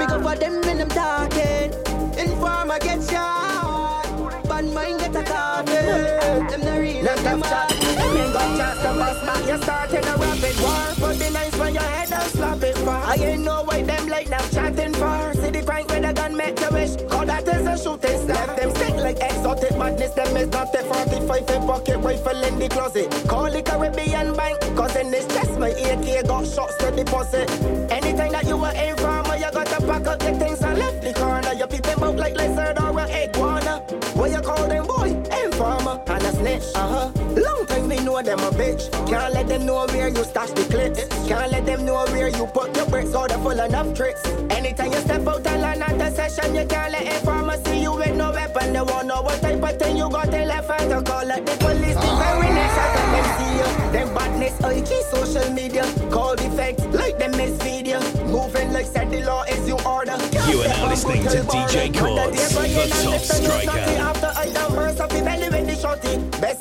Me 0.00 0.06
go 0.06 0.20
for 0.20 0.34
them 0.34 0.60
when 0.62 0.78
them 0.78 0.88
talking. 0.88 1.70
Informer 2.18 2.80
get 2.80 3.00
shot, 3.04 4.42
bad 4.48 4.64
mind 4.74 4.98
get 4.98 5.14
a 5.14 5.22
coffin. 5.22 5.86
Them 6.48 6.60
not 6.62 6.66
real 6.66 6.73
in 6.73 6.73
them. 7.24 7.40
Them 7.40 8.16
ain't 8.16 8.32
got 8.32 8.56
chance 8.58 8.80
to 8.84 8.92
bust 9.00 9.26
back. 9.26 9.48
You 9.48 9.56
starting 9.62 10.04
a 10.04 10.14
rapid 10.16 10.56
war. 10.60 10.84
Put 11.00 11.18
the 11.18 11.30
your 11.74 11.82
head 11.82 12.12
and 12.12 12.64
it. 12.64 12.76
I 12.86 13.14
ain't 13.16 13.42
know 13.42 13.62
why 13.64 13.82
them 13.82 14.08
like 14.08 14.28
them 14.76 14.92
for. 14.94 15.34
See 15.34 15.50
the 15.50 15.62
a 16.04 16.12
gun 16.12 16.36
make 16.36 16.60
you 16.60 16.70
wish. 16.70 16.96
Call 17.08 17.26
that 17.26 17.48
is 17.48 17.66
a 17.66 17.76
shooting 17.82 18.26
them 18.26 18.74
sick 18.76 18.94
like 18.96 19.18
exotic 19.20 19.76
madness. 19.76 20.12
Them 20.12 20.36
is 20.36 20.48
not 20.48 20.72
the 20.72 20.78
45 20.78 21.50
in 21.50 21.66
pocket 21.66 21.98
rifle 21.98 22.44
in 22.44 22.58
the 22.58 22.68
closet. 22.68 23.10
Call 23.28 23.50
the 23.50 23.62
Caribbean 23.62 24.34
bank. 24.34 24.60
Cause 24.76 24.96
in 24.96 25.10
this 25.10 25.26
chest 25.26 25.58
my 25.58 25.70
AK 25.70 26.26
got 26.26 26.46
shots 26.46 26.76
to 26.78 26.90
deposit. 26.90 27.48
Snitch. 36.64 36.76
Uh 36.76 36.88
huh. 36.88 37.40
Long 37.40 37.66
time 37.66 37.88
we 37.88 37.96
know 37.96 38.14
know 38.14 38.22
them 38.22 38.38
a 38.40 38.50
bitch. 38.50 38.90
Can't 39.08 39.34
let 39.34 39.48
them 39.48 39.66
know 39.66 39.86
where 39.86 40.08
you 40.08 40.24
stash 40.24 40.50
the 40.50 40.64
clips. 40.64 41.02
Can't 41.28 41.50
let 41.50 41.66
them 41.66 41.84
know 41.84 42.04
where 42.06 42.28
you 42.28 42.46
put 42.46 42.76
your 42.76 42.86
bricks. 42.86 43.14
All 43.14 43.26
the 43.26 43.34
full 43.34 43.58
enough 43.58 43.94
tricks. 43.94 44.24
Anytime 44.50 44.92
you 44.92 44.98
step 44.98 45.26
out 45.26 45.46
and 45.46 45.62
learn 45.62 45.82
at 45.82 45.98
the 45.98 46.10
session, 46.10 46.54
you 46.54 46.64
can't 46.66 46.92
let 46.92 47.02
informers 47.02 47.62
see 47.64 47.82
you 47.82 47.92
with 47.92 48.16
no 48.16 48.30
weapon. 48.30 48.72
They 48.72 48.82
won't 48.82 49.06
know 49.06 49.22
what 49.22 49.40
type 49.40 49.62
of 49.62 49.78
thing 49.78 49.96
you 49.96 50.08
got 50.10 50.32
in 50.32 50.48
left 50.48 50.70
hand 50.70 50.90
to 50.90 51.02
call 51.02 51.28
it 51.28 51.46
the 51.46 51.56
police. 51.58 51.96
The 52.04 52.10
very 52.22 52.50
next 52.58 52.76
time 52.78 53.10
them 53.14 53.26
see 53.38 53.52
you. 53.58 53.68
Them 53.92 54.14
badness, 54.14 54.56
IG, 54.70 54.90
social 55.10 55.50
media. 55.52 55.84
Call 56.10 56.34
effects 56.34 56.84
like 56.86 57.18
them 57.18 57.32
miss 57.32 57.56
video. 57.62 58.00
Moving 58.26 58.72
like 58.72 58.86
said 58.86 59.10
the 59.10 59.22
law 59.24 59.42
is 59.44 59.66
you 59.66 59.78
order. 59.86 60.16
You 60.48 60.62
are 60.62 60.68
now 60.68 60.88
listening 60.88 61.22
to 61.24 61.42
DJ 61.42 61.98
Courtz, 61.98 62.54
the 62.54 62.88
top 63.02 63.20
striker. 63.20 63.74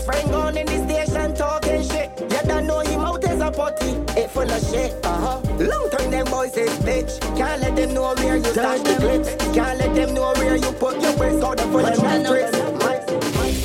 After 0.06 0.12
I 0.12 0.12
down 0.12 0.12
first 0.12 0.12
of 0.12 0.12
evaluate 0.12 0.12
the 0.12 0.12
shorty. 0.12 0.12
Best 0.12 0.12
friend 0.12 0.32
gone 0.32 0.58
in 0.58 0.66
the 0.66 0.78
station 0.88 1.34
talking 1.36 1.84
shit. 1.84 2.10
You 2.20 2.48
don't 2.48 2.68
know 2.68 2.80
him 2.80 3.02
out 3.02 3.24
as 3.24 3.42
a 3.42 3.52
potty. 3.52 3.92
It 4.20 4.30
full 4.30 4.52
of 4.52 4.64
shit, 4.70 5.06
uh-huh. 5.06 5.42
Long 5.60 5.90
time 5.90 6.12
them 6.12 6.26
boys 6.26 6.58
is 6.58 6.80
bitch. 6.80 7.20
Can't 7.38 7.62
let 7.62 7.76
them 7.76 7.94
know 7.94 8.14
where 8.16 8.38
you 8.38 8.44
stash 8.44 8.82
the 8.82 8.96
clips. 8.96 9.36
Can't 9.54 9.80
let 9.80 9.96
them 9.96 10.14
know 10.14 10.34
where 10.36 10.56
you 10.56 10.72
put 10.74 11.02
your 11.02 11.16
bricks. 11.18 11.44
All 11.44 11.56
the 11.56 11.64
full 11.64 11.86
of 11.86 11.96
tricks. 12.28 12.52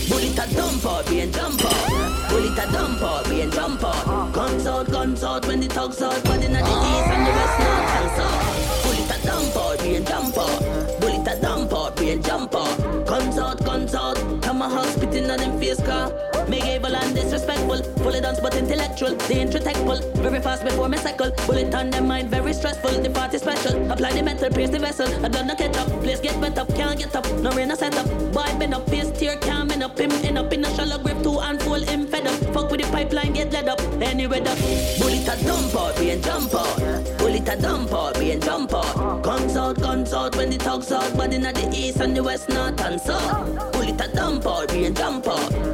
Bullet 0.08 0.38
a 0.38 0.54
dump 0.54 0.86
out, 0.86 1.06
being 1.08 1.32
jump 1.32 1.64
out. 1.64 2.30
Bullet 2.30 2.58
a 2.58 2.72
dump 2.72 3.02
out, 3.02 3.28
being 3.28 3.50
jump 3.50 3.84
out. 3.84 4.32
Guns 4.32 4.66
out, 4.66 4.90
guns 4.90 5.24
out 5.24 5.46
when 5.46 5.60
the 5.60 5.68
thugs 5.68 6.02
out. 6.02 6.22
But 6.24 6.44
in 6.44 6.52
the 6.52 6.60
east 6.60 6.68
and 6.68 7.26
the 7.26 7.30
west, 7.30 7.58
north 7.58 7.96
and 7.98 8.10
south. 8.16 8.82
Bullet 8.84 9.10
a 9.10 9.26
dump 9.26 9.56
out, 9.56 9.78
being 9.82 10.04
jump 10.04 10.38
out. 10.38 11.00
Bullet 11.00 11.28
a 11.28 11.40
dump 11.40 11.72
out, 11.72 11.96
being 11.96 12.22
jump 12.22 12.54
out. 12.54 13.06
Guns 13.06 13.38
out, 13.38 13.64
guns 13.64 13.94
out. 13.94 14.16
Tomahawk 14.42 14.86
spitting 14.86 15.30
on 15.30 15.38
them 15.38 15.58
face 15.60 15.80
car. 15.82 16.12
Able 16.56 16.96
and 16.96 17.14
disrespectful. 17.14 17.82
Fully 18.02 18.20
dance 18.20 18.40
but 18.40 18.54
intellectual. 18.54 19.10
The 19.10 19.34
introtechful. 19.34 20.16
Very 20.16 20.40
fast 20.40 20.64
before 20.64 20.88
me 20.88 20.98
cycle. 20.98 21.30
Bullet 21.46 21.74
on 21.74 21.90
them 21.90 22.08
mind, 22.08 22.30
very 22.30 22.52
stressful. 22.52 23.02
The 23.02 23.10
party 23.10 23.38
special. 23.38 23.90
Apply 23.90 24.12
the 24.12 24.22
metal, 24.22 24.50
pierce 24.50 24.70
the 24.70 24.78
vessel. 24.78 25.08
I 25.24 25.28
no 25.28 25.54
catch 25.54 25.76
up. 25.76 25.88
Place 26.02 26.20
get 26.20 26.58
up, 26.58 26.68
can't 26.74 26.98
get 26.98 27.14
up. 27.14 27.30
No 27.40 27.50
rain, 27.52 27.68
no 27.68 27.74
set 27.74 27.96
up. 27.96 28.06
Boy, 28.32 28.58
been 28.58 28.74
up, 28.74 28.88
face 28.88 29.10
tear, 29.18 29.36
can't 29.36 29.68
up. 29.82 29.98
Him 29.98 30.10
in 30.10 30.36
up 30.36 30.52
in 30.52 30.64
a 30.64 30.74
shallow 30.74 30.98
grip, 31.02 31.22
two 31.22 31.38
and 31.40 31.60
full 31.62 31.80
him 31.80 32.06
fed 32.06 32.26
up. 32.26 32.34
Fuck 32.54 32.70
with 32.70 32.82
the 32.82 32.88
pipeline, 32.90 33.32
get 33.32 33.52
led 33.52 33.68
up. 33.68 33.80
Anyway, 34.00 34.40
the 34.40 34.54
bullet 34.98 35.28
a 35.28 35.44
dump 35.44 35.74
out, 35.74 35.96
being 35.96 36.22
jump 36.22 36.54
out. 36.54 37.18
Bullet 37.18 37.48
a 37.48 37.56
dump 37.60 37.92
out, 37.92 38.18
being 38.18 38.40
jump 38.40 38.74
out. 38.74 39.22
Guns 39.22 39.56
out, 39.56 39.80
guns 39.80 40.12
out 40.12 40.36
when 40.36 40.50
the 40.50 40.58
thugs 40.58 40.92
out. 40.92 41.16
But 41.16 41.32
in 41.32 41.42
the 41.42 41.70
east 41.74 42.00
and 42.00 42.16
the 42.16 42.22
west, 42.22 42.48
north 42.48 42.80
and 42.80 43.00
south. 43.00 43.72
Bullet 43.72 44.00
a 44.00 44.08
dump 44.14 44.46
out, 44.46 44.68
being 44.68 44.94
jump 44.94 45.26
out. 45.26 45.67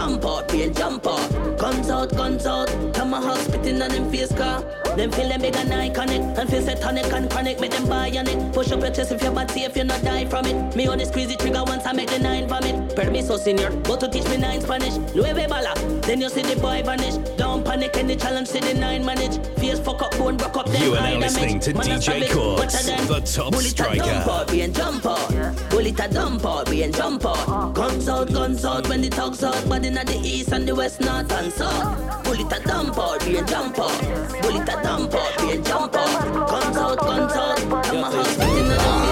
Dump 0.00 0.24
out, 0.24 0.48
being 0.48 0.72
jump 0.72 1.06
out. 1.06 1.59
Guns 2.00 2.12
out, 2.12 2.18
guns 2.18 2.46
out. 2.46 2.94
Tomahawk 2.94 3.36
spitting 3.40 3.82
on 3.82 3.90
them 3.90 4.10
face 4.10 4.32
car. 4.32 4.62
Them 4.96 5.12
feel 5.12 5.28
them 5.28 5.42
big 5.42 5.54
and 5.56 5.70
iconic. 5.70 6.38
And 6.38 6.48
feel 6.48 6.62
set 6.62 6.80
tonic 6.80 7.12
and 7.12 7.30
chronic. 7.30 7.60
Make 7.60 7.72
them 7.72 7.84
bionic. 7.84 8.54
Push 8.54 8.72
up 8.72 8.80
your 8.80 8.90
chest 8.90 9.12
if 9.12 9.22
you're 9.22 9.32
bad 9.32 9.50
safe, 9.50 9.76
you 9.76 9.84
not 9.84 10.02
die 10.02 10.24
from 10.24 10.46
it. 10.46 10.74
Me 10.74 10.88
only 10.88 11.04
squeeze 11.04 11.28
the 11.28 11.36
trigger 11.36 11.62
once 11.62 11.84
I 11.84 11.92
make 11.92 12.08
the 12.08 12.18
nine 12.18 12.48
vomit. 12.48 12.96
Per 12.96 13.10
me 13.10 13.20
so 13.20 13.36
senior, 13.36 13.70
go 13.82 13.96
to 13.96 14.08
teach 14.08 14.24
me 14.30 14.38
nine 14.38 14.62
Spanish. 14.62 14.96
Nueve 15.14 15.46
bala. 15.48 15.74
Then 16.02 16.22
you 16.22 16.30
see 16.30 16.42
the 16.42 16.58
boy 16.58 16.82
vanish. 16.82 17.16
Don't 17.36 17.64
panic 17.64 17.96
any 17.96 18.16
challenge, 18.16 18.48
see 18.48 18.60
the 18.60 18.74
nine 18.74 19.04
manage. 19.04 19.36
Face 19.58 19.78
fuck 19.78 20.02
up, 20.02 20.16
bone 20.16 20.36
broke 20.36 20.56
up, 20.56 20.66
then 20.70 20.82
You 20.82 20.94
are 20.94 21.02
now 21.02 21.18
listening 21.18 21.60
to 21.60 21.74
Man, 21.74 21.86
DJ 21.86 22.02
savage. 22.02 22.30
Courtz, 22.30 22.86
Better 22.86 22.96
than 22.96 23.06
the 23.08 23.20
top 23.20 23.52
Bullet 23.52 23.66
a 23.66 23.68
striker. 23.68 23.98
dump 23.98 24.26
out, 24.26 24.48
being 24.48 24.72
jump 24.72 25.06
out. 25.06 25.30
Bullet 25.70 26.00
a 26.00 26.08
dump 26.08 26.46
out, 26.46 26.66
jump 26.66 27.26
out. 27.26 27.74
Guns 27.74 28.08
out, 28.08 28.32
guns 28.32 28.64
out 28.64 28.88
when 28.88 29.02
the 29.02 29.10
thugs 29.10 29.44
out. 29.44 29.68
But 29.68 29.84
in 29.84 29.94
the 29.94 30.20
east 30.24 30.52
and 30.52 30.66
the 30.66 30.74
west, 30.74 31.00
north 31.00 31.30
and 31.32 31.52
south. 31.52 31.89
Bullet 32.24 32.52
a 32.52 32.60
dump 32.64 32.98
out, 32.98 33.20
being 33.24 33.46
jump 33.46 33.78
out. 33.78 34.00
Bullet 34.42 34.68
a 34.68 34.82
dump 34.82 35.14
out, 35.14 35.38
being 35.38 35.62
jump 35.64 35.94
out. 35.94 36.48
Guns 36.48 36.76
out, 36.76 36.98
guns 36.98 37.32
out. 37.32 37.56
Tomahawk 37.84 38.26
spitting 38.26 38.72
on 38.72 39.02
the 39.02 39.08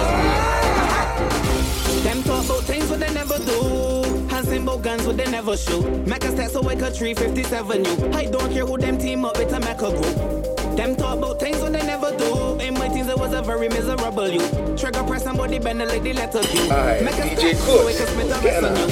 Them 2.05 2.23
talk 2.23 2.45
about 2.45 2.63
things 2.65 2.89
what 2.91 3.01
they 3.01 3.13
never 3.13 3.39
do. 3.39 4.03
Hands 4.29 4.49
in 4.53 4.65
both 4.65 4.83
guns 4.83 5.07
what 5.07 5.17
they 5.17 5.27
never 5.31 5.57
shoot. 5.57 5.85
Make 6.07 6.25
a 6.25 6.29
stats 6.29 6.55
away 6.55 6.75
a 6.75 6.91
357 6.91 7.85
you. 7.85 8.11
I 8.13 8.27
don't 8.27 8.53
care 8.53 8.65
who 8.67 8.77
them 8.79 8.99
team 8.99 9.25
up 9.25 9.37
with 9.39 9.53
a 9.53 9.59
make 9.61 9.81
a 9.83 9.91
group. 9.91 10.17
Them 10.77 10.95
talk 10.95 11.19
about 11.19 11.41
things 11.41 11.61
what 11.61 11.73
they 11.73 11.83
never 11.85 12.13
do. 12.17 12.57
In 12.61 12.75
my 12.75 12.87
teens, 12.89 13.09
I 13.09 13.15
was 13.17 13.33
a 13.33 13.43
very 13.43 13.69
miserable 13.69 14.29
you. 14.29 14.41
Trigger 14.77 15.03
press 15.03 15.25
somebody 15.25 15.59
bend 15.59 15.81
like 15.81 16.03
the 16.05 16.13
letter 16.13 16.41
Q. 16.41 16.71
Aye, 16.71 17.01
Make 17.03 17.19
a 17.19 17.23
DJ 17.23 17.55
stats 17.57 17.67
Kush. 17.67 17.83
away 17.85 18.01
a 18.01 18.07
split 18.07 18.31
a 18.31 18.39
Get 18.41 18.63
rest 18.63 18.65
on 18.65 18.77
you. 18.79 18.87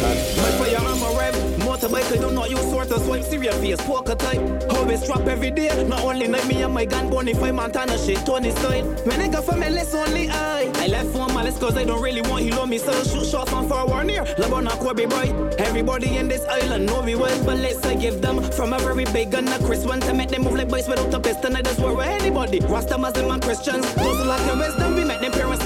My. 1.88 2.00
Motorbike, 2.00 2.12
I 2.12 2.16
do 2.16 2.22
not 2.22 2.32
know 2.32 2.46
you 2.46 2.56
sort 2.56 2.90
of 2.90 3.02
swipe 3.04 3.22
serious 3.22 3.56
face. 3.58 3.80
Poker 3.82 4.14
type. 4.14 4.40
Always 4.70 5.06
drop 5.06 5.26
every 5.26 5.50
day. 5.50 5.68
Not 5.86 6.02
only 6.02 6.26
night 6.26 6.46
me 6.46 6.62
and 6.62 6.74
my 6.74 6.84
gun 6.84 7.10
bonify 7.10 7.54
Montana 7.54 7.98
shit. 7.98 8.24
Tony 8.26 8.50
style. 8.50 8.84
When 9.04 9.20
I 9.20 9.28
got 9.28 9.44
from 9.44 9.62
LS 9.62 9.94
only 9.94 10.28
I. 10.30 10.70
I 10.74 10.86
left 10.88 11.10
for 11.10 11.28
malice 11.28 11.58
cause 11.58 11.76
I 11.76 11.84
don't 11.84 12.02
really 12.02 12.22
want 12.22 12.44
he 12.44 12.50
love 12.50 12.68
me. 12.68 12.78
So 12.78 12.92
shoot 13.04 13.26
shots 13.26 13.52
on 13.52 13.68
far 13.68 13.86
war 13.86 14.04
near. 14.04 14.22
Or 14.22 14.62
Kobe 14.78 15.06
Bryant. 15.06 15.54
Everybody 15.60 16.16
in 16.16 16.28
this 16.28 16.44
island 16.46 16.86
know 16.86 17.02
me 17.02 17.14
well. 17.14 17.44
But 17.44 17.58
let's 17.58 17.84
I 17.84 17.94
give 17.94 18.20
them 18.20 18.42
from 18.52 18.72
a 18.72 18.78
very 18.78 19.04
big 19.06 19.32
gun 19.32 19.48
a 19.48 19.58
Chris 19.58 19.84
one 19.84 20.00
to 20.00 20.14
make 20.14 20.28
them 20.28 20.42
move 20.42 20.54
like 20.54 20.68
boys 20.68 20.88
without 20.88 21.12
a 21.14 21.20
pistol. 21.20 21.56
I 21.56 21.62
just 21.62 21.80
with 21.80 21.98
anybody. 22.00 22.60
Rasta 22.60 22.98
Muslim 22.98 23.30
and 23.30 23.42
Christians. 23.42 23.94
Those 23.94 24.26
lack 24.26 24.40
the 24.50 24.56
wisdom, 24.56 24.96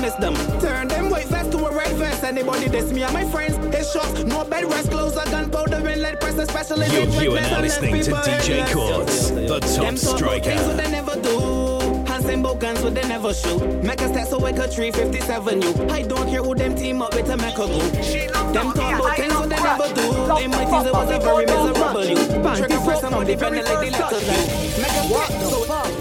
we 0.01 0.07
make 0.07 0.17
them 0.19 0.35
parents 0.35 0.41
miss 0.41 0.51
them. 0.51 0.61
Turn 0.61 0.89
them 0.89 1.11
white 1.11 1.27
vest 1.27 1.53
to 1.53 1.59
a 1.59 1.75
red 1.75 1.93
vest. 1.97 2.25
Anybody 2.25 2.69
diss 2.69 2.93
me 2.93 3.03
and 3.03 3.13
my 3.13 3.25
friends. 3.31 3.57
It's 3.75 3.93
shots. 3.93 4.25
No 4.25 4.45
bed 4.45 4.65
rest 4.65 4.91
clothes 4.91 5.17
or 5.17 5.25
gunpowder 5.27 5.77
and 5.77 6.03
lead 6.03 6.21
press 6.21 6.39
especially. 6.39 6.87
You, 6.87 7.03
in 7.03 7.13
you 7.13 7.33
are 7.33 7.41
drink 7.41 7.51
now 7.51 7.61
less 7.61 7.79
and 7.79 7.93
listening 7.93 8.03
to 8.05 8.11
less 8.13 8.27
people 8.27 8.51
DJ 8.51 8.69
endless. 8.69 9.31
Courtz, 9.31 9.31
the 9.31 9.61
top 9.61 9.71
Them 9.71 9.81
talk 9.81 9.85
things 9.85 10.07
what 10.07 10.19
striker. 10.19 10.75
they 10.77 10.91
never 10.91 11.15
do. 11.21 12.05
Hands 12.07 12.25
in 12.29 12.43
both 12.43 12.59
guns 12.59 12.83
what 12.83 12.95
they 12.95 13.09
never 13.09 13.35
shoot. 13.35 13.61
Make 13.83 14.01
a 14.01 14.09
stats 14.09 14.29
so 14.29 14.39
like 14.39 14.59
a 14.59 14.69
357 14.69 15.63
you. 15.63 15.89
I 15.91 16.03
don't 16.03 16.29
care 16.29 16.43
who 16.43 16.55
them 16.55 16.75
team 16.75 17.03
up 17.03 17.15
with 17.15 17.31
a 17.31 17.37
make 17.37 17.59
a 17.59 17.67
group. 17.67 17.93
Them 18.53 18.73
talk 18.73 19.01
about 19.01 19.17
things 19.17 19.35
what 19.35 19.49
they 19.49 19.61
never 19.61 19.95
do. 19.95 20.45
In 20.45 20.51
my 20.51 20.65
teens 20.65 20.87
it 20.87 20.93
was 20.93 21.11
a 21.11 21.19
very 21.21 21.47
miserable 21.47 22.05
you. 22.05 22.17
Trigger 22.57 22.81
press 22.85 23.03
and 23.03 23.15
body 23.15 23.37
bend 23.37 23.57
it 23.57 23.65
like 23.65 23.81
the 23.81 23.91
letters 23.91 24.23
you. 24.23 24.83
Make 24.83 24.93
a 24.93 25.05
stats 25.11 25.51
so 25.51 25.61
Girl, 25.67 25.73
I 25.73 26.00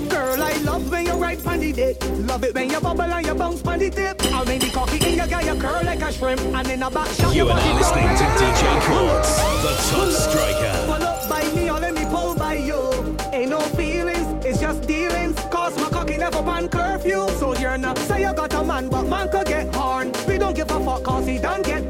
love 1.19 1.29
when 1.29 1.37
you 1.37 1.43
ride 1.43 1.47
on 1.47 1.59
the 1.59 1.71
dick. 1.71 1.97
Love 2.27 2.43
it 2.43 2.55
when 2.55 2.69
you 2.69 2.79
bubble 2.79 3.01
and 3.01 3.25
you 3.25 3.35
bounce 3.35 3.65
on 3.65 3.79
the 3.79 3.89
tip. 3.89 4.21
I 4.23 4.43
mean 4.45 4.59
the 4.59 4.69
cocky 4.71 5.09
in 5.09 5.17
your 5.17 5.27
guy, 5.27 5.41
you 5.41 5.59
curl 5.59 5.83
like 5.83 6.01
a 6.01 6.11
shrimp. 6.11 6.41
And 6.41 6.67
in 6.69 6.83
a 6.83 6.89
back 6.89 7.07
shot, 7.07 7.35
You 7.35 7.45
your 7.45 7.53
are 7.53 7.73
listening 7.75 8.07
to 8.17 8.25
DJ. 8.39 8.81
Courtz, 8.85 9.37
the 9.63 9.73
top 9.89 10.09
striker. 10.11 10.85
Pull 10.85 11.03
up 11.03 11.29
by 11.29 11.43
me 11.53 11.69
or 11.69 11.79
let 11.79 11.93
me 11.93 12.05
pull 12.05 12.35
by 12.35 12.55
you. 12.55 13.17
Ain't 13.33 13.49
no 13.49 13.59
feelings, 13.59 14.45
it's 14.45 14.59
just 14.59 14.87
dealings. 14.87 15.35
Cause 15.51 15.75
my 15.77 15.89
cocky 15.89 16.17
never 16.17 16.41
ban 16.41 16.69
curfew. 16.69 17.27
So 17.37 17.55
you're 17.55 17.77
not 17.77 17.97
say 17.99 18.21
you 18.21 18.33
got 18.33 18.53
a 18.53 18.63
man, 18.63 18.89
but 18.89 19.03
man 19.03 19.29
could 19.29 19.47
get 19.47 19.73
horn. 19.75 20.11
We 20.27 20.37
don't 20.37 20.55
give 20.55 20.71
a 20.71 20.79
fuck 20.83 21.03
cause 21.03 21.27
he 21.27 21.37
don't 21.37 21.63
get 21.65 21.88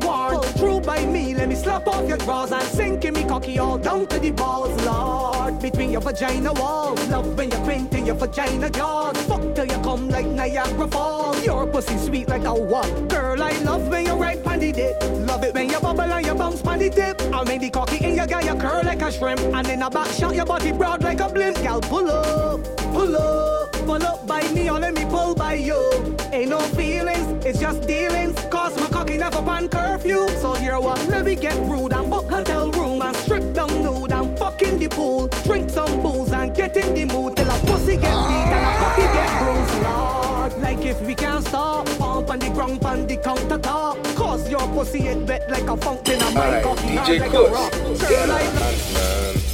slap 1.69 1.87
off 1.87 2.07
your 2.07 2.17
drawers 2.17 2.51
and 2.51 2.63
sink 2.63 3.05
in 3.05 3.13
me 3.13 3.23
cocky 3.23 3.59
oh, 3.59 3.71
all 3.71 3.77
down 3.77 4.07
to 4.07 4.17
the 4.19 4.31
balls, 4.31 4.73
Lord. 4.85 5.61
Between 5.61 5.91
your 5.91 6.01
vagina 6.01 6.51
walls. 6.53 7.07
Love 7.09 7.37
when 7.37 7.51
you're 7.51 7.65
painting 7.65 8.07
your 8.07 8.15
vagina 8.15 8.69
jaws. 8.71 9.17
Fuck 9.27 9.43
till 9.55 9.65
you 9.65 9.79
come 9.83 10.09
like 10.09 10.25
Niagara 10.25 10.87
Falls. 10.87 11.45
Your 11.45 11.67
pussy 11.67 11.97
sweet 11.97 12.27
like 12.27 12.45
a 12.45 12.53
what? 12.53 12.89
Girl, 13.09 13.41
I 13.41 13.51
love 13.69 13.87
when 13.87 14.05
you 14.07 14.13
ride 14.13 14.45
on 14.47 14.59
dick. 14.59 14.95
Love 15.29 15.43
it 15.43 15.53
when 15.53 15.69
you 15.69 15.79
bubble 15.79 16.01
and 16.01 16.25
you 16.25 16.33
bounce 16.33 16.61
on 16.63 16.79
the 16.79 16.89
tip. 16.89 17.21
I 17.33 17.43
make 17.43 17.61
the 17.61 17.69
cocky 17.69 18.03
in 18.03 18.15
your 18.15 18.25
guy, 18.25 18.41
you 18.41 18.55
curl 18.55 18.81
like 18.83 19.01
a 19.03 19.11
shrimp. 19.11 19.41
And 19.41 19.67
in 19.67 19.83
a 19.83 19.89
back 19.91 20.07
shot, 20.07 20.33
your 20.33 20.45
body 20.45 20.71
broad 20.71 21.03
like 21.03 21.19
a 21.19 21.29
blimp. 21.29 21.57
Gal, 21.57 21.81
pull 21.81 22.09
up, 22.09 22.63
pull 22.93 23.15
up, 23.15 23.71
pull 23.85 24.03
up 24.03 24.25
by 24.25 24.41
me 24.53 24.69
or 24.71 24.79
let 24.79 24.95
me 24.95 25.05
pull 25.05 25.35
by 25.35 25.53
you. 25.53 25.81
Ain't 26.31 26.49
no 26.49 26.59
feelings, 26.79 27.45
it's 27.45 27.59
just 27.59 27.87
dealings. 27.87 28.28
Never 29.31 29.45
pan 29.45 29.69
curfew. 29.69 30.27
So 30.41 30.57
you're 30.57 30.81
what? 30.81 31.07
Let 31.07 31.25
me 31.25 31.35
get 31.35 31.55
rude 31.69 31.93
and 31.93 32.09
book 32.09 32.27
hotel 32.27 32.71
room 32.71 32.99
and 33.03 33.15
strip 33.17 33.53
down 33.53 33.69
nude 33.83 34.11
and 34.11 34.37
fuck 34.39 34.59
in 34.63 34.79
the 34.79 34.87
pool. 34.87 35.27
Drink 35.43 35.69
some 35.69 36.01
booze 36.01 36.31
and 36.31 36.55
get 36.55 36.75
in 36.75 36.95
the 36.95 37.13
mood 37.13 37.35
till 37.37 37.47
a 37.47 37.59
pussy 37.59 37.97
get 37.97 38.15
beat 38.27 38.49
and 38.55 38.65
a 38.65 38.77
cocky 38.79 39.01
get 39.01 39.43
bruised. 39.43 39.83
Lord, 39.83 40.61
like 40.63 40.83
if 40.83 40.99
we 41.01 41.13
can't 41.13 41.45
stop, 41.45 41.85
pump 41.99 42.31
on 42.31 42.39
the 42.39 42.49
ground, 42.49 42.83
on 42.83 43.05
the 43.05 43.17
counter 43.17 43.59
top. 43.59 44.03
Cause 44.15 44.49
your 44.49 44.67
pussy 44.69 45.07
is 45.07 45.27
wet 45.27 45.47
like 45.51 45.69
a 45.69 45.77
fountain 45.77 46.19
and 46.19 46.33
my 46.33 46.61
cocky 46.63 46.95
hard 46.95 47.07
DJ 47.07 47.19
like 47.19 47.33
a 47.33 47.51
rock. 47.51 47.71
Girl, 48.09 48.31
on, 48.31 48.55
man. 48.55 49.48